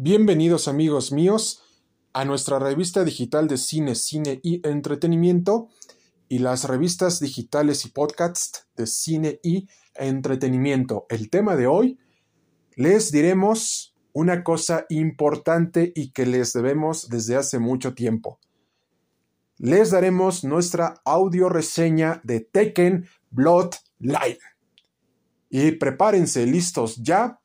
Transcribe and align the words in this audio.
Bienvenidos 0.00 0.68
amigos 0.68 1.10
míos 1.10 1.60
a 2.12 2.24
nuestra 2.24 2.60
revista 2.60 3.02
digital 3.02 3.48
de 3.48 3.56
cine, 3.56 3.96
cine 3.96 4.38
y 4.44 4.64
entretenimiento 4.64 5.70
y 6.28 6.38
las 6.38 6.68
revistas 6.68 7.18
digitales 7.18 7.84
y 7.84 7.88
podcasts 7.88 8.68
de 8.76 8.86
cine 8.86 9.40
y 9.42 9.66
entretenimiento. 9.96 11.06
El 11.08 11.30
tema 11.30 11.56
de 11.56 11.66
hoy 11.66 11.98
les 12.76 13.10
diremos 13.10 13.92
una 14.12 14.44
cosa 14.44 14.86
importante 14.88 15.90
y 15.96 16.12
que 16.12 16.26
les 16.26 16.52
debemos 16.52 17.08
desde 17.08 17.34
hace 17.34 17.58
mucho 17.58 17.94
tiempo. 17.94 18.38
Les 19.56 19.90
daremos 19.90 20.44
nuestra 20.44 20.94
audio 21.04 21.48
reseña 21.48 22.20
de 22.22 22.38
Tekken 22.38 23.08
Bloodline. 23.32 24.38
Y 25.50 25.72
prepárense 25.72 26.46
listos 26.46 26.98
ya 27.02 27.40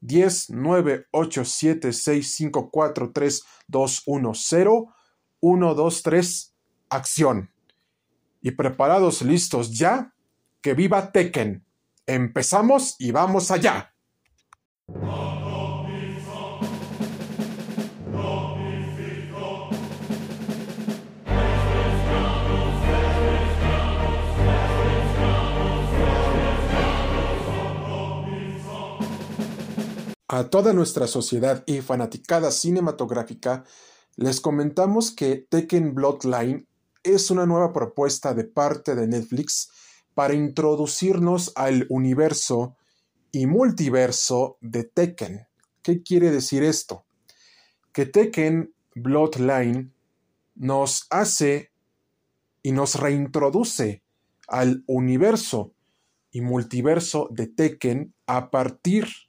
10 0.00 0.50
9 0.50 1.06
8 1.10 1.44
7 1.44 1.92
6 1.92 2.34
5 2.34 2.70
4 2.70 3.12
3 3.12 3.42
2 3.66 4.02
1 4.06 4.32
0 4.34 4.94
1 5.40 5.74
2 5.74 6.02
3 6.02 6.54
acción. 6.90 7.50
Y 8.40 8.52
preparados 8.52 9.22
listos 9.22 9.76
ya, 9.76 10.14
que 10.60 10.74
viva 10.74 11.12
Tekken. 11.12 11.64
Empezamos 12.06 12.96
y 12.98 13.10
vamos 13.10 13.50
allá. 13.50 13.92
A 30.30 30.50
toda 30.50 30.74
nuestra 30.74 31.06
sociedad 31.06 31.64
y 31.64 31.80
fanaticada 31.80 32.50
cinematográfica, 32.50 33.64
les 34.16 34.42
comentamos 34.42 35.10
que 35.10 35.46
Tekken 35.48 35.94
Bloodline 35.94 36.66
es 37.02 37.30
una 37.30 37.46
nueva 37.46 37.72
propuesta 37.72 38.34
de 38.34 38.44
parte 38.44 38.94
de 38.94 39.06
Netflix 39.06 39.70
para 40.12 40.34
introducirnos 40.34 41.50
al 41.56 41.86
universo 41.88 42.76
y 43.32 43.46
multiverso 43.46 44.58
de 44.60 44.84
Tekken. 44.84 45.46
¿Qué 45.80 46.02
quiere 46.02 46.30
decir 46.30 46.62
esto? 46.62 47.06
Que 47.92 48.04
Tekken 48.04 48.74
Bloodline 48.94 49.94
nos 50.56 51.06
hace 51.08 51.70
y 52.62 52.72
nos 52.72 52.96
reintroduce 52.96 54.02
al 54.46 54.84
universo 54.86 55.72
y 56.30 56.42
multiverso 56.42 57.28
de 57.30 57.46
Tekken 57.46 58.12
a 58.26 58.50
partir 58.50 59.06
de 59.06 59.27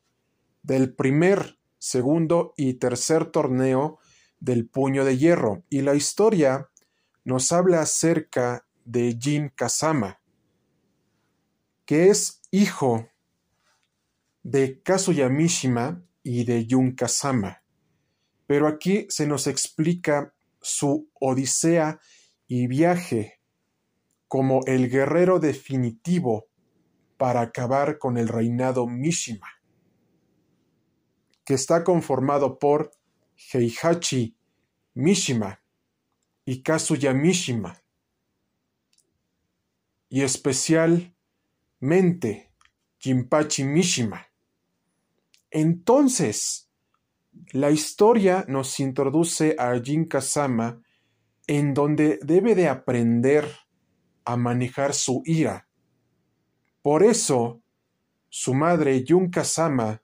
del 0.62 0.94
primer, 0.94 1.58
segundo 1.78 2.54
y 2.58 2.76
tercer 2.76 3.26
torneo 3.26 4.00
del 4.40 4.68
puño 4.68 5.06
de 5.06 5.18
hierro. 5.18 5.64
Y 5.70 5.82
la 5.82 5.96
historia 5.96 6.70
nos 7.24 7.52
habla 7.52 7.82
acerca 7.82 8.66
de 8.86 9.18
Jin 9.20 9.50
Kazama, 9.50 10.20
que 11.86 12.10
es 12.10 12.42
hijo 12.52 13.08
de 14.44 14.82
Kazuya 14.82 15.30
Mishima 15.30 16.04
y 16.24 16.44
de 16.44 16.66
Jun 16.70 16.94
Kazama. 16.94 17.64
Pero 18.48 18.68
aquí 18.68 19.06
se 19.10 19.28
nos 19.28 19.48
explica 19.48 20.34
su 20.62 21.10
odisea 21.20 22.00
y 22.48 22.68
viaje 22.68 23.40
como 24.28 24.62
el 24.66 24.90
guerrero 24.90 25.40
definitivo 25.40 26.48
para 27.18 27.42
acabar 27.42 28.00
con 28.00 28.18
el 28.18 28.28
reinado 28.28 28.88
Mishima 28.88 29.59
que 31.50 31.56
está 31.56 31.84
conformado 31.84 32.60
por 32.60 32.92
Heihachi 33.52 34.38
Mishima 34.94 35.60
y 36.46 36.62
Kazuya 36.62 37.12
Mishima, 37.12 37.82
y 40.10 40.22
especialmente 40.22 42.52
Jinpachi 43.00 43.64
Mishima. 43.64 44.28
Entonces, 45.50 46.70
la 47.52 47.72
historia 47.72 48.46
nos 48.48 48.80
introduce 48.80 49.56
a 49.58 49.74
Jin 49.80 50.06
Kazama 50.06 50.84
en 51.48 51.74
donde 51.74 52.20
debe 52.22 52.54
de 52.54 52.70
aprender 52.70 53.52
a 54.24 54.38
manejar 54.38 54.94
su 54.94 55.24
ira. 55.26 55.68
Por 56.84 57.02
eso, 57.02 57.64
su 58.30 58.54
madre 58.54 59.04
Jun 59.08 59.32
Kazama 59.32 60.04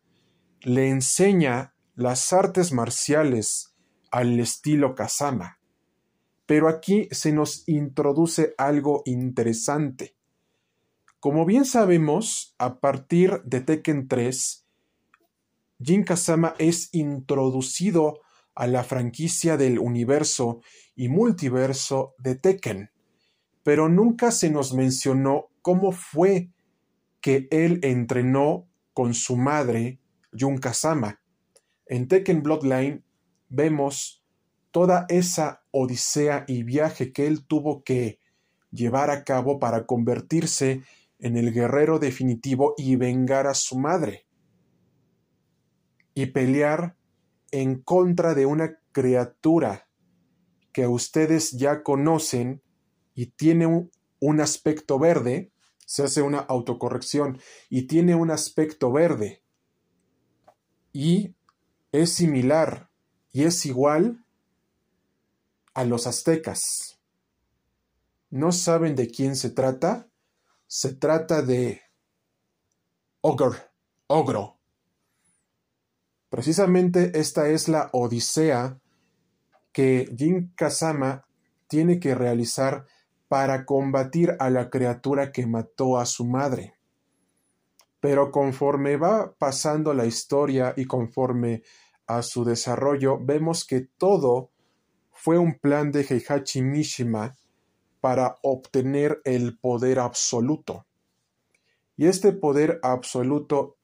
le 0.65 0.89
enseña 0.89 1.75
las 1.93 2.33
artes 2.33 2.71
marciales 2.71 3.75
al 4.09 4.39
estilo 4.39 4.95
Kazama. 4.95 5.59
Pero 6.47 6.67
aquí 6.67 7.07
se 7.11 7.31
nos 7.31 7.69
introduce 7.69 8.55
algo 8.57 9.03
interesante. 9.05 10.15
Como 11.19 11.45
bien 11.45 11.65
sabemos, 11.65 12.55
a 12.57 12.79
partir 12.79 13.43
de 13.43 13.61
Tekken 13.61 14.07
3, 14.07 14.65
Jin 15.83 16.03
Kazama 16.03 16.55
es 16.57 16.89
introducido 16.93 18.21
a 18.55 18.65
la 18.65 18.83
franquicia 18.83 19.57
del 19.57 19.77
universo 19.77 20.61
y 20.95 21.09
multiverso 21.09 22.15
de 22.17 22.37
Tekken, 22.37 22.89
pero 23.61 23.87
nunca 23.87 24.31
se 24.31 24.49
nos 24.49 24.73
mencionó 24.73 25.49
cómo 25.61 25.91
fue 25.91 26.49
que 27.21 27.47
él 27.51 27.81
entrenó 27.83 28.67
con 28.93 29.13
su 29.13 29.37
madre 29.37 29.99
Jun 30.37 30.57
Kazama. 30.57 31.21
En 31.85 32.07
Tekken 32.07 32.41
Bloodline 32.41 33.03
vemos 33.49 34.23
toda 34.71 35.05
esa 35.07 35.63
odisea 35.71 36.45
y 36.47 36.63
viaje 36.63 37.13
que 37.13 37.27
él 37.27 37.45
tuvo 37.45 37.83
que 37.83 38.19
llevar 38.71 39.09
a 39.09 39.23
cabo 39.23 39.59
para 39.59 39.85
convertirse 39.85 40.83
en 41.19 41.37
el 41.37 41.53
guerrero 41.53 41.99
definitivo 41.99 42.73
y 42.77 42.95
vengar 42.95 43.47
a 43.47 43.53
su 43.53 43.77
madre. 43.79 44.25
Y 46.13 46.27
pelear 46.27 46.97
en 47.51 47.81
contra 47.81 48.33
de 48.33 48.45
una 48.45 48.79
criatura 48.91 49.87
que 50.73 50.87
ustedes 50.87 51.51
ya 51.51 51.83
conocen 51.83 52.61
y 53.13 53.27
tiene 53.27 53.65
un, 53.65 53.91
un, 54.19 54.41
aspecto 54.41 54.99
verde, 54.99 55.51
se 55.85 56.03
hace 56.03 56.21
una 56.21 56.39
autocorrección 56.39 57.39
y 57.69 57.83
tiene 57.83 58.15
un 58.15 58.29
aspecto 58.29 58.91
verde 58.91 59.44
y 60.95 61.35
es 61.91 62.13
similar 62.13 62.89
y 63.33 63.43
es 63.43 63.65
igual 63.65 64.23
a 65.73 65.83
los 65.83 66.07
aztecas. 66.07 66.97
¿No 68.29 68.53
saben 68.53 68.95
de 68.95 69.09
quién 69.09 69.35
se 69.35 69.49
trata? 69.49 70.07
Se 70.67 70.93
trata 70.93 71.41
de 71.41 71.81
Ogre, 73.19 73.59
Ogro. 74.07 74.57
Precisamente 76.29 77.19
esta 77.19 77.49
es 77.49 77.67
la 77.67 77.89
odisea 77.91 78.79
que 79.73 80.09
Jin 80.17 80.53
Kazama 80.55 81.27
tiene 81.67 81.99
que 81.99 82.15
realizar 82.15 82.87
para 83.27 83.65
combatir 83.65 84.37
a 84.39 84.49
la 84.49 84.69
criatura 84.69 85.33
que 85.33 85.45
mató 85.45 85.99
a 85.99 86.05
su 86.05 86.23
madre. 86.23 86.74
Pero 88.05 88.29
conforme 88.29 88.97
va 88.97 89.33
pasando 89.35 89.91
la 89.91 90.05
historia 90.05 90.75
y 90.77 90.85
conforme 90.85 91.63
a 92.05 92.21
su 92.21 92.45
desarrollo, 92.45 93.17
vemos 93.19 93.65
que 93.65 93.81
todo 93.81 94.51
fue 95.11 95.39
un 95.39 95.57
plan 95.57 95.91
de 95.91 96.01
Heihachi 96.01 96.61
Mishima 96.61 97.35
para 98.01 98.37
obtener 98.43 99.21
el 99.23 99.57
poder 99.57 99.97
absoluto. 99.97 100.85
Y 101.97 102.05
este 102.05 102.31
poder 102.31 102.79
absoluto 102.83 103.77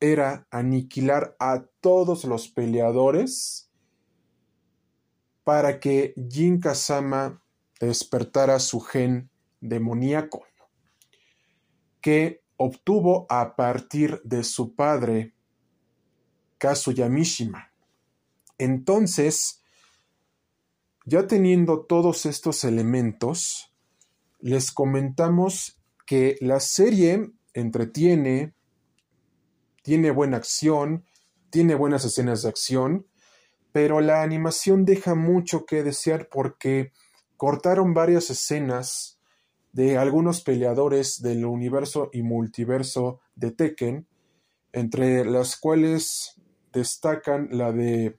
era 0.00 0.48
aniquilar 0.50 1.36
a 1.38 1.62
todos 1.80 2.24
los 2.24 2.48
peleadores 2.48 3.70
para 5.44 5.78
que 5.78 6.14
Jin 6.28 6.58
Kazama 6.58 7.44
despertara 7.78 8.58
su 8.58 8.80
gen 8.80 9.30
demoníaco, 9.60 10.42
que 12.00 12.42
obtuvo 12.58 13.26
a 13.30 13.56
partir 13.56 14.20
de 14.24 14.44
su 14.44 14.74
padre 14.74 15.32
Kazuya 16.58 17.08
Mishima. 17.08 17.72
Entonces, 18.58 19.62
ya 21.06 21.26
teniendo 21.26 21.86
todos 21.86 22.26
estos 22.26 22.64
elementos, 22.64 23.72
les 24.40 24.70
comentamos 24.72 25.80
que 26.04 26.36
la 26.40 26.60
serie 26.60 27.30
entretiene, 27.54 28.54
tiene 29.82 30.10
buena 30.10 30.36
acción, 30.36 31.06
tiene 31.50 31.74
buenas 31.76 32.04
escenas 32.04 32.42
de 32.42 32.48
acción, 32.48 33.06
pero 33.72 34.00
la 34.00 34.22
animación 34.22 34.84
deja 34.84 35.14
mucho 35.14 35.64
que 35.64 35.82
desear 35.82 36.28
porque 36.28 36.92
cortaron 37.36 37.94
varias 37.94 38.30
escenas 38.30 39.17
de 39.78 39.96
algunos 39.96 40.40
peleadores 40.40 41.22
del 41.22 41.44
universo 41.44 42.10
y 42.12 42.22
multiverso 42.22 43.20
de 43.36 43.52
Tekken, 43.52 44.08
entre 44.72 45.24
las 45.24 45.56
cuales 45.56 46.34
destacan 46.72 47.50
la 47.52 47.70
de 47.70 48.18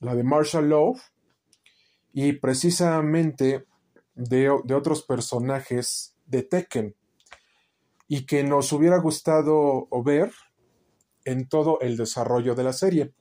la 0.00 0.14
de 0.14 0.24
Marshall 0.24 0.70
Love, 0.70 1.02
y 2.14 2.32
precisamente 2.32 3.66
de, 4.14 4.48
otros 4.48 5.02
personajes 5.02 6.16
de 6.24 6.42
Tekken, 6.42 6.96
y 8.08 8.24
que 8.24 8.42
nos 8.42 8.72
hubiera 8.72 8.96
gustado 8.96 9.86
ver 10.06 10.32
en 11.26 11.50
todo 11.50 11.80
el 11.82 11.98
desarrollo 11.98 12.54
de 12.54 12.64
la 12.64 12.72
serie. 12.72 13.12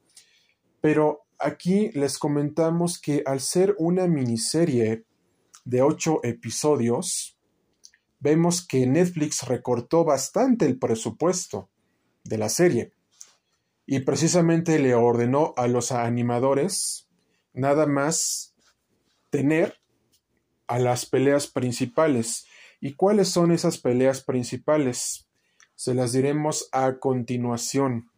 Pero 0.80 1.26
aquí 1.38 1.90
les 1.96 2.18
comentamos 2.18 2.98
que 2.98 3.24
al 3.26 3.42
ser 3.42 3.76
una 3.78 4.08
miniserie 4.08 5.04
de 5.66 5.82
ocho 5.82 6.22
episodios, 6.24 7.38
vemos 8.24 8.66
que 8.66 8.88
Netflix 8.88 9.44
recortó 9.44 10.06
bastante 10.06 10.66
el 10.66 10.80
presupuesto 10.80 11.70
de 12.24 12.38
la 12.38 12.48
serie 12.48 12.94
y 13.86 14.00
precisamente 14.00 14.80
le 14.80 14.96
ordenó 14.96 15.54
a 15.58 15.68
los 15.68 15.92
animadores 15.92 17.10
nada 17.54 17.86
más 17.86 18.56
tener 19.30 19.78
a 20.68 20.80
las 20.80 21.06
peleas 21.06 21.48
principales. 21.48 22.46
¿Y 22.80 22.94
cuáles 22.94 23.28
son 23.28 23.52
esas 23.52 23.78
peleas 23.78 24.24
principales? 24.24 25.28
Se 25.76 25.94
las 25.94 26.14
diremos 26.14 26.70
a 26.72 27.00
continuación. 27.00 28.10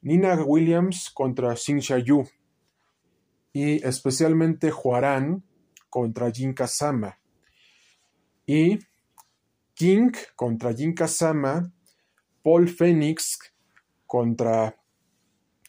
Nina 0.00 0.34
Williams 0.34 1.10
contra 1.14 1.54
Xin 1.54 1.78
Yu 1.78 2.28
y 3.52 3.86
especialmente 3.86 4.72
Juarán 4.72 5.44
contra 5.88 6.32
Jin 6.32 6.54
Kazama 6.54 7.20
y 8.46 8.80
King 9.74 10.12
contra 10.36 10.74
Jin 10.74 10.94
Kazama, 10.94 11.72
Paul 12.42 12.68
Phoenix 12.68 13.38
contra 14.06 14.76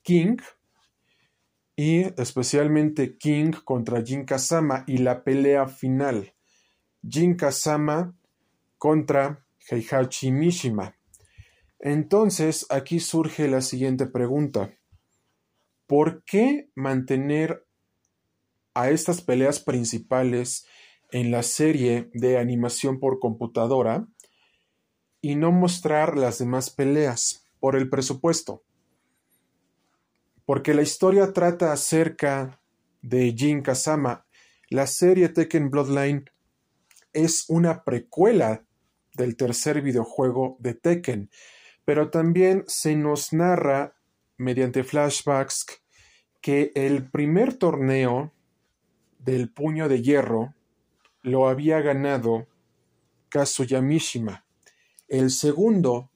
King 0.01 0.37
y 1.75 2.03
especialmente 2.21 3.17
King 3.17 3.51
contra 3.63 4.03
Jin 4.03 4.25
Kazama 4.25 4.83
y 4.87 4.97
la 4.97 5.23
pelea 5.23 5.67
final 5.67 6.33
Jin 7.07 7.35
Kazama 7.35 8.15
contra 8.77 9.45
Heihachi 9.69 10.31
Mishima. 10.31 10.95
Entonces 11.79 12.65
aquí 12.69 12.99
surge 12.99 13.47
la 13.47 13.61
siguiente 13.61 14.05
pregunta. 14.07 14.73
¿Por 15.87 16.23
qué 16.23 16.69
mantener 16.75 17.65
a 18.73 18.89
estas 18.89 19.21
peleas 19.21 19.59
principales 19.59 20.65
en 21.13 21.31
la 21.31 21.43
serie 21.43 22.09
de 22.13 22.37
animación 22.37 22.99
por 22.99 23.19
computadora 23.19 24.05
y 25.21 25.35
no 25.35 25.53
mostrar 25.53 26.17
las 26.17 26.39
demás 26.39 26.69
peleas 26.69 27.45
por 27.61 27.77
el 27.77 27.89
presupuesto? 27.89 28.63
Porque 30.45 30.73
la 30.73 30.81
historia 30.81 31.31
trata 31.31 31.71
acerca 31.71 32.59
de 33.01 33.33
Jin 33.33 33.61
Kazama. 33.61 34.25
La 34.69 34.87
serie 34.87 35.29
Tekken 35.29 35.69
Bloodline 35.69 36.25
es 37.13 37.45
una 37.47 37.85
precuela 37.85 38.65
del 39.13 39.37
tercer 39.37 39.81
videojuego 39.81 40.57
de 40.59 40.73
Tekken 40.73 41.29
pero 41.85 42.09
también 42.09 42.63
se 42.67 42.95
nos 42.95 43.33
narra 43.33 43.95
mediante 44.37 44.83
flashbacks 44.83 45.65
que 46.41 46.71
el 46.75 47.09
primer 47.09 47.53
torneo 47.55 48.31
del 49.19 49.49
puño 49.51 49.87
de 49.87 50.01
hierro 50.01 50.53
lo 51.23 51.47
había 51.47 51.81
ganado 51.81 52.47
Kazuya 53.29 53.81
Mishima, 53.81 54.45
el 55.07 55.31
segundo 55.31 56.11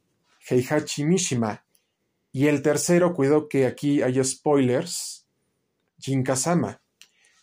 Heihachi 0.48 1.04
Mishima 1.04 1.65
y 2.31 2.48
el 2.48 2.62
tercero, 2.62 3.13
cuidado 3.13 3.48
que 3.48 3.65
aquí 3.65 4.01
hay 4.01 4.24
spoilers, 4.24 5.27
Jin 5.98 6.24
Kazama. 6.24 6.81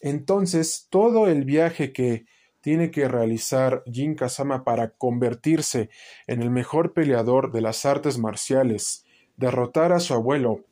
Entonces, 0.00 0.86
todo 0.90 1.26
el 1.26 1.44
viaje 1.44 1.92
que 1.92 2.26
tiene 2.60 2.90
que 2.90 3.08
realizar 3.08 3.82
Jin 3.90 4.14
Kazama 4.14 4.62
para 4.62 4.90
convertirse 4.90 5.90
en 6.26 6.42
el 6.42 6.50
mejor 6.50 6.92
peleador 6.92 7.50
de 7.50 7.62
las 7.62 7.84
artes 7.84 8.18
marciales, 8.18 9.04
derrotar 9.36 9.92
a 9.92 10.00
su 10.00 10.14
abuelo, 10.14 10.64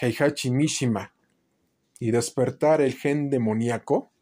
Heihachi 0.00 0.50
Mishima, 0.50 1.14
y 1.98 2.10
despertar 2.10 2.80
el 2.80 2.94
gen 2.94 3.30
demoníaco 3.30 4.12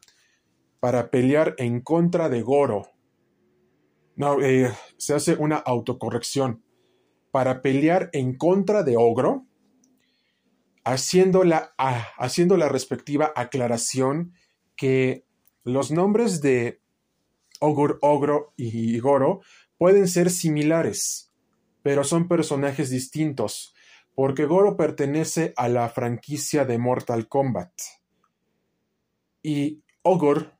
para 0.87 1.11
pelear 1.11 1.56
en 1.59 1.81
contra 1.81 2.29
de 2.29 2.43
Goro. 2.43 2.93
No, 4.15 4.41
eh, 4.41 4.73
se 4.97 5.15
hace 5.15 5.35
una 5.35 5.56
autocorrección. 5.56 6.62
Para 7.33 7.61
pelear 7.61 8.09
en 8.12 8.37
contra 8.37 8.85
de 8.85 8.97
Ogro, 8.97 9.47
haciendo 10.85 11.43
la, 11.43 11.75
haciendo 11.77 12.56
la 12.56 12.69
respectiva 12.69 13.33
aclaración 13.35 14.33
que 14.77 15.25
los 15.65 15.91
nombres 15.91 16.41
de 16.41 16.81
Ogro, 17.59 17.99
Ogro 18.00 18.55
y 18.56 19.00
Goro 19.00 19.41
pueden 19.79 20.06
ser 20.06 20.31
similares, 20.31 21.33
pero 21.83 22.05
son 22.05 22.29
personajes 22.29 22.91
distintos, 22.91 23.75
porque 24.15 24.44
Goro 24.44 24.77
pertenece 24.77 25.53
a 25.56 25.69
la 25.69 25.88
franquicia 25.88 26.65
de 26.65 26.79
Mortal 26.79 27.27
Kombat. 27.27 27.73
Y 29.43 29.83
Ogor, 30.03 30.56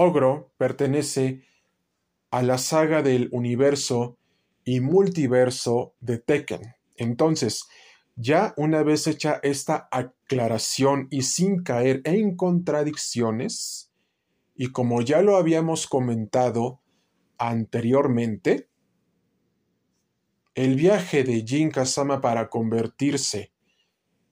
Ogro 0.00 0.52
pertenece 0.58 1.42
a 2.30 2.44
la 2.44 2.58
saga 2.58 3.02
del 3.02 3.28
universo 3.32 4.16
y 4.62 4.78
multiverso 4.78 5.96
de 5.98 6.18
Tekken. 6.18 6.76
Entonces, 6.94 7.66
ya 8.14 8.54
una 8.56 8.84
vez 8.84 9.08
hecha 9.08 9.40
esta 9.42 9.88
aclaración 9.90 11.08
y 11.10 11.22
sin 11.22 11.64
caer 11.64 12.00
en 12.04 12.36
contradicciones, 12.36 13.90
y 14.54 14.68
como 14.70 15.00
ya 15.00 15.20
lo 15.20 15.36
habíamos 15.36 15.88
comentado 15.88 16.80
anteriormente, 17.36 18.68
el 20.54 20.76
viaje 20.76 21.24
de 21.24 21.44
Jin 21.44 21.72
Kazama 21.72 22.20
para 22.20 22.50
convertirse 22.50 23.50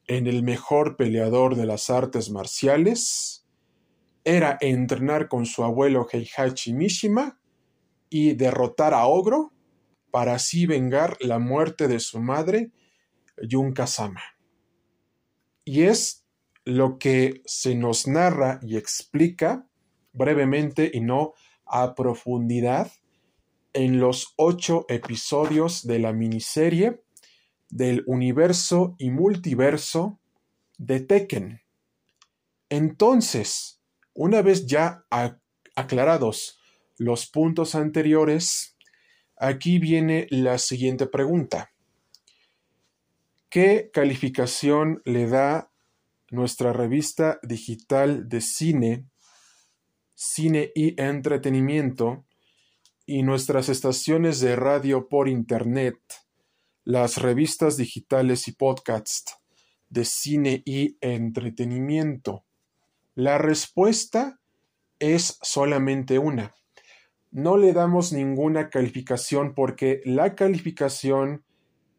en 0.06 0.28
el 0.28 0.44
mejor 0.44 0.96
peleador 0.96 1.56
de 1.56 1.66
las 1.66 1.90
artes 1.90 2.30
marciales 2.30 3.45
era 4.26 4.58
entrenar 4.60 5.28
con 5.28 5.46
su 5.46 5.62
abuelo 5.62 6.08
Heihachi 6.10 6.72
Mishima 6.72 7.38
y 8.10 8.34
derrotar 8.34 8.92
a 8.92 9.06
Ogro 9.06 9.52
para 10.10 10.34
así 10.34 10.66
vengar 10.66 11.16
la 11.20 11.38
muerte 11.38 11.86
de 11.86 12.00
su 12.00 12.18
madre 12.18 12.72
Jun 13.48 13.72
Kazama. 13.72 14.22
Y 15.64 15.82
es 15.82 16.26
lo 16.64 16.98
que 16.98 17.40
se 17.44 17.76
nos 17.76 18.08
narra 18.08 18.58
y 18.62 18.76
explica 18.76 19.68
brevemente 20.12 20.90
y 20.92 21.02
no 21.02 21.34
a 21.64 21.94
profundidad 21.94 22.90
en 23.74 24.00
los 24.00 24.34
ocho 24.36 24.86
episodios 24.88 25.86
de 25.86 26.00
la 26.00 26.12
miniserie 26.12 27.00
del 27.70 28.02
universo 28.08 28.96
y 28.98 29.10
multiverso 29.10 30.18
de 30.78 30.98
Tekken. 30.98 31.60
Entonces, 32.68 33.75
una 34.16 34.42
vez 34.42 34.66
ya 34.66 35.04
aclarados 35.74 36.58
los 36.98 37.26
puntos 37.28 37.74
anteriores, 37.74 38.76
aquí 39.36 39.78
viene 39.78 40.26
la 40.30 40.58
siguiente 40.58 41.06
pregunta. 41.06 41.72
¿Qué 43.48 43.90
calificación 43.92 45.02
le 45.04 45.28
da 45.28 45.70
nuestra 46.30 46.72
revista 46.72 47.38
digital 47.42 48.28
de 48.28 48.40
cine 48.40 49.06
cine 50.16 50.72
y 50.74 51.00
entretenimiento, 51.00 52.24
y 53.04 53.22
nuestras 53.22 53.68
estaciones 53.68 54.40
de 54.40 54.56
radio 54.56 55.08
por 55.08 55.28
Internet, 55.28 55.98
las 56.84 57.18
revistas 57.18 57.76
digitales 57.76 58.48
y 58.48 58.52
podcasts 58.52 59.36
de 59.88 60.04
cine 60.04 60.62
y 60.64 60.96
entretenimiento. 61.00 62.45
La 63.16 63.38
respuesta 63.38 64.38
es 64.98 65.38
solamente 65.40 66.18
una. 66.18 66.54
No 67.30 67.56
le 67.56 67.72
damos 67.72 68.12
ninguna 68.12 68.68
calificación 68.68 69.54
porque 69.54 70.02
la 70.04 70.34
calificación 70.34 71.42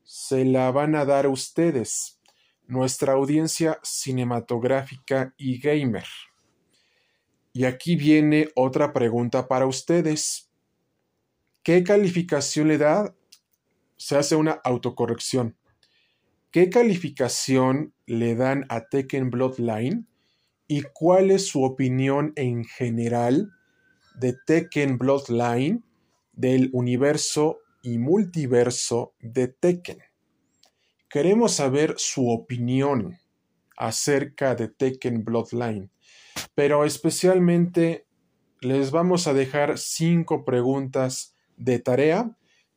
se 0.03 0.45
la 0.45 0.69
van 0.69 0.93
a 0.93 1.05
dar 1.05 1.25
ustedes, 1.25 2.19
nuestra 2.67 3.13
audiencia 3.13 3.79
cinematográfica 3.81 5.33
y 5.37 5.59
gamer. 5.59 6.05
Y 7.51 7.65
aquí 7.65 7.95
viene 7.95 8.49
otra 8.53 8.93
pregunta 8.93 9.47
para 9.47 9.65
ustedes. 9.65 10.51
¿Qué 11.63 11.83
calificación 11.83 12.67
le 12.67 12.77
da? 12.77 13.15
Se 13.95 14.17
hace 14.17 14.35
una 14.35 14.61
autocorrección. 14.63 15.57
¿Qué 16.51 16.69
calificación 16.69 17.95
le 18.05 18.35
dan 18.35 18.67
a 18.69 18.87
Tekken 18.87 19.31
Bloodline? 19.31 20.07
¿Y 20.67 20.81
cuál 20.81 21.31
es 21.31 21.47
su 21.47 21.63
opinión 21.63 22.33
en 22.35 22.65
general 22.65 23.53
de 24.15 24.35
Tekken 24.45 24.97
Bloodline, 24.97 25.83
del 26.33 26.69
universo 26.73 27.59
y 27.81 27.97
multiverso 27.97 29.13
de 29.21 29.47
Tekken? 29.47 29.99
Queremos 31.09 31.53
saber 31.53 31.95
su 31.97 32.29
opinión 32.29 33.17
acerca 33.77 34.55
de 34.55 34.67
Tekken 34.67 35.23
Bloodline. 35.23 35.89
Pero 36.53 36.83
especialmente 36.83 38.05
les 38.59 38.91
vamos 38.91 39.27
a 39.27 39.33
dejar 39.33 39.77
cinco 39.77 40.43
preguntas 40.43 41.33
de 41.55 41.79
tarea 41.79 42.35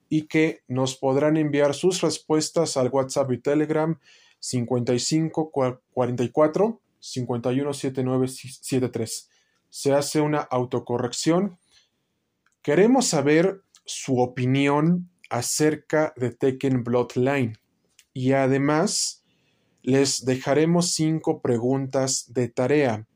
y 0.08 0.28
que 0.28 0.62
nos 0.68 0.96
podrán 0.96 1.36
enviar 1.36 1.74
sus 1.74 2.02
respuestas 2.02 2.76
al 2.76 2.88
WhatsApp 2.88 3.32
y 3.32 3.38
Telegram 3.38 3.98
55 4.38 5.50
44 5.92 6.80
51 7.00 7.72
79 7.72 8.28
73. 8.28 9.30
Se 9.68 9.92
hace 9.92 10.20
una 10.20 10.38
autocorrección. 10.38 11.58
Queremos 12.62 13.06
saber 13.06 13.62
su 13.84 14.20
opinión 14.20 15.10
acerca 15.30 16.12
de 16.16 16.30
Tekken 16.30 16.84
Bloodline 16.84 17.58
y 18.12 18.32
además 18.32 19.24
les 19.82 20.24
dejaremos 20.24 20.92
cinco 20.92 21.40
preguntas 21.40 22.32
de 22.32 22.48
tarea 22.48 23.06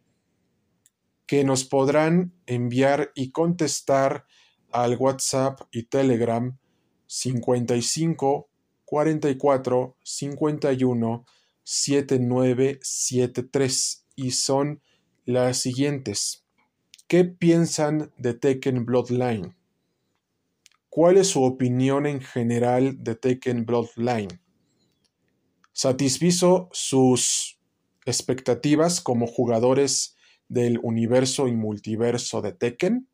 que 1.27 1.45
nos 1.45 1.65
podrán 1.65 2.33
enviar 2.47 3.13
y 3.15 3.31
contestar 3.31 4.27
al 4.71 4.97
WhatsApp 4.97 5.61
y 5.71 5.85
Telegram 5.85 6.57
55 7.07 8.49
44 8.85 9.97
51 10.03 11.25
7973 11.65 14.07
y 14.17 14.31
son 14.31 14.81
las 15.25 15.59
siguientes. 15.59 16.45
¿Qué 17.09 17.25
piensan 17.25 18.13
de 18.17 18.35
Tekken 18.35 18.87
Bloodline? 18.87 19.57
¿Cuál 20.89 21.17
es 21.17 21.27
su 21.29 21.43
opinión 21.43 22.07
en 22.07 22.21
general 22.21 23.03
de 23.03 23.17
Tekken 23.17 23.67
Bloodline? 23.67 24.41
¿Satisfizo 25.73 26.69
sus 26.71 27.59
expectativas 28.07 29.01
como 29.01 29.27
jugadores 29.27 30.17
del 30.49 30.79
universo 30.83 31.49
y 31.49 31.53
multiverso 31.53 32.43
de 32.43 32.53
Tekken? 32.53 33.09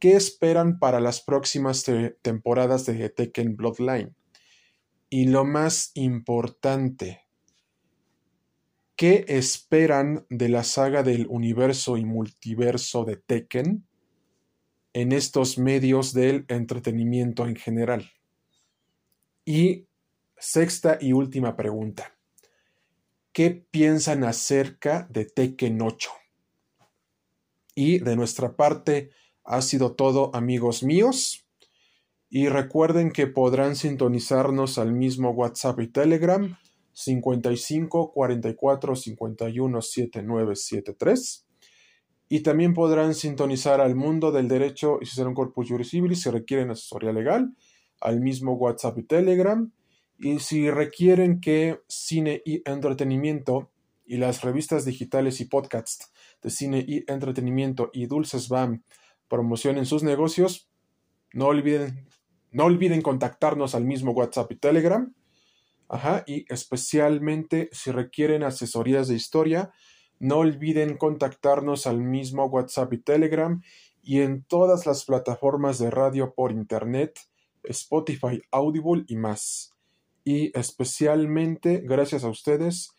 ¿Qué 0.00 0.16
esperan 0.16 0.78
para 0.78 1.00
las 1.00 1.20
próximas 1.20 1.84
temporadas 2.22 2.86
de 2.86 3.08
Tekken 3.10 3.56
Bloodline? 3.56 4.14
Y 5.08 5.26
lo 5.26 5.44
más 5.44 5.92
importante, 5.94 7.27
¿qué 8.98 9.24
esperan 9.28 10.26
de 10.28 10.48
la 10.48 10.64
saga 10.64 11.04
del 11.04 11.28
universo 11.28 11.96
y 11.96 12.04
multiverso 12.04 13.04
de 13.04 13.16
Tekken 13.16 13.86
en 14.92 15.12
estos 15.12 15.56
medios 15.56 16.12
del 16.12 16.44
entretenimiento 16.48 17.46
en 17.46 17.54
general? 17.54 18.10
Y 19.44 19.86
sexta 20.36 20.98
y 21.00 21.12
última 21.12 21.54
pregunta. 21.54 22.18
¿Qué 23.32 23.50
piensan 23.70 24.24
acerca 24.24 25.06
de 25.08 25.26
Tekken 25.26 25.80
8? 25.80 26.10
Y 27.76 28.00
de 28.00 28.16
nuestra 28.16 28.56
parte, 28.56 29.12
ha 29.44 29.62
sido 29.62 29.94
todo, 29.94 30.34
amigos 30.34 30.82
míos. 30.82 31.46
Y 32.28 32.48
recuerden 32.48 33.12
que 33.12 33.28
podrán 33.28 33.76
sintonizarnos 33.76 34.76
al 34.76 34.92
mismo 34.92 35.30
WhatsApp 35.30 35.78
y 35.78 35.86
Telegram 35.86 36.58
55 36.98 38.12
44 38.12 38.96
51 38.96 39.82
7973. 39.82 41.46
Y 42.28 42.40
también 42.40 42.74
podrán 42.74 43.14
sintonizar 43.14 43.80
al 43.80 43.94
mundo 43.94 44.32
del 44.32 44.48
derecho 44.48 44.98
y 45.00 45.06
si 45.06 45.14
será 45.14 45.28
un 45.28 45.34
corpus 45.34 45.68
juris 45.68 45.90
si 45.90 46.30
requieren 46.30 46.70
asesoría 46.70 47.12
legal 47.12 47.54
al 48.00 48.20
mismo 48.20 48.54
WhatsApp 48.54 48.98
y 48.98 49.04
Telegram. 49.04 49.70
Y 50.18 50.40
si 50.40 50.68
requieren 50.70 51.40
que 51.40 51.80
cine 51.86 52.42
y 52.44 52.68
entretenimiento 52.68 53.70
y 54.04 54.16
las 54.16 54.42
revistas 54.42 54.84
digitales 54.84 55.40
y 55.40 55.44
podcasts 55.44 56.12
de 56.42 56.50
cine 56.50 56.84
y 56.86 57.04
entretenimiento 57.06 57.90
y 57.92 58.06
Dulces 58.06 58.48
BAM 58.48 58.82
promocionen 59.28 59.86
sus 59.86 60.02
negocios, 60.02 60.68
no 61.32 61.46
olviden, 61.46 62.08
no 62.50 62.64
olviden 62.64 63.02
contactarnos 63.02 63.76
al 63.76 63.84
mismo 63.84 64.10
WhatsApp 64.10 64.50
y 64.50 64.56
Telegram. 64.56 65.14
Ajá, 65.88 66.22
y 66.26 66.44
especialmente 66.52 67.70
si 67.72 67.90
requieren 67.90 68.42
asesorías 68.42 69.08
de 69.08 69.14
historia, 69.14 69.72
no 70.18 70.38
olviden 70.38 70.96
contactarnos 70.96 71.86
al 71.86 72.00
mismo 72.00 72.46
WhatsApp 72.46 72.92
y 72.92 72.98
Telegram 72.98 73.62
y 74.02 74.20
en 74.20 74.42
todas 74.42 74.86
las 74.86 75.04
plataformas 75.04 75.78
de 75.78 75.90
radio 75.90 76.34
por 76.34 76.52
Internet, 76.52 77.18
Spotify, 77.62 78.42
Audible 78.50 79.04
y 79.06 79.16
más. 79.16 79.74
Y 80.24 80.56
especialmente, 80.58 81.82
gracias 81.84 82.24
a 82.24 82.28
ustedes, 82.28 82.90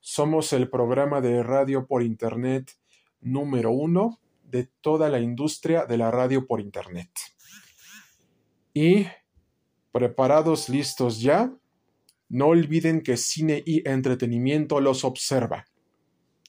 somos 0.00 0.52
el 0.52 0.70
programa 0.70 1.20
de 1.20 1.42
radio 1.42 1.86
por 1.86 2.02
Internet 2.02 2.72
número 3.20 3.70
uno 3.70 4.20
de 4.44 4.70
toda 4.80 5.08
la 5.08 5.20
industria 5.20 5.86
de 5.86 5.98
la 5.98 6.10
radio 6.10 6.46
por 6.46 6.60
Internet. 6.60 7.10
Y 8.72 9.06
preparados, 9.92 10.68
listos 10.68 11.20
ya, 11.20 11.52
no 12.28 12.48
olviden 12.48 13.02
que 13.02 13.16
cine 13.16 13.62
y 13.64 13.88
entretenimiento 13.88 14.80
los 14.80 15.04
observa. 15.04 15.66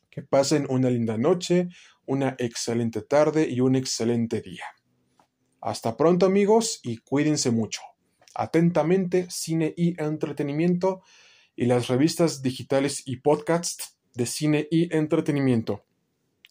Que 0.09 0.21
pasen 0.21 0.65
una 0.69 0.89
linda 0.89 1.17
noche, 1.17 1.69
una 2.05 2.35
excelente 2.39 3.01
tarde 3.01 3.47
y 3.49 3.59
un 3.59 3.75
excelente 3.75 4.41
día. 4.41 4.65
Hasta 5.61 5.97
pronto 5.97 6.25
amigos 6.25 6.79
y 6.83 6.97
cuídense 6.97 7.51
mucho. 7.51 7.81
Atentamente, 8.33 9.27
cine 9.29 9.73
y 9.75 9.99
entretenimiento 10.01 11.01
y 11.55 11.65
las 11.65 11.87
revistas 11.87 12.41
digitales 12.41 13.01
y 13.05 13.17
podcasts 13.17 13.97
de 14.13 14.25
cine 14.25 14.67
y 14.69 14.95
entretenimiento. 14.95 15.85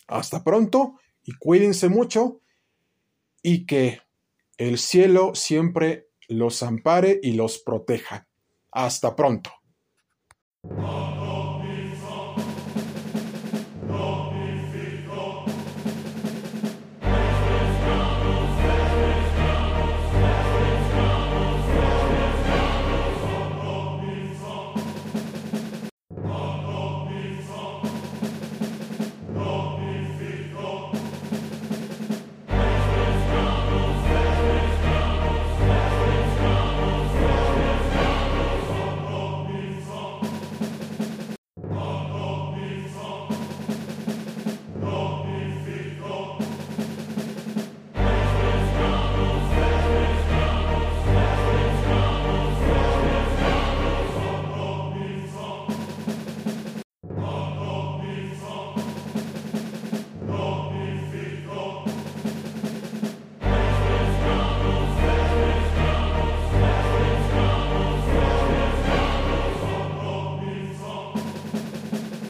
Hasta 0.07 0.43
pronto 0.45 0.99
y 1.23 1.33
cuídense 1.33 1.89
mucho 1.89 2.41
y 3.43 3.67
que 3.67 4.01
el 4.57 4.79
cielo 4.79 5.35
siempre 5.35 6.09
los 6.29 6.63
ampare 6.63 7.21
y 7.23 7.33
los 7.33 7.59
proteja. 7.59 8.29
Hasta 8.75 9.15
pronto. 9.15 9.51